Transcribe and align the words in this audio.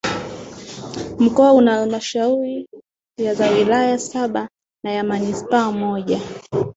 Mkoa 1.19 1.53
una 1.53 1.75
Halmashauri 1.79 2.67
za 3.33 3.49
wilaya 3.51 3.99
Saba 3.99 4.49
na 4.83 4.91
ya 4.91 5.03
Manispaa 5.03 5.71
moja 5.71 6.21